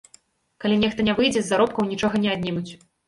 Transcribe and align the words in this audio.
Калі 0.63 0.79
нехта 0.83 1.05
не 1.09 1.13
выйдзе, 1.19 1.39
з 1.45 1.49
заробкаў 1.51 1.91
нічога 1.93 2.15
не 2.25 2.31
аднімуць. 2.37 2.71